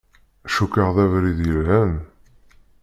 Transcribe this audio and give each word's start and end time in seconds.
Cukkeɣ 0.53 0.89
d 0.95 0.97
abrid 1.03 1.39
yelhan. 1.47 1.93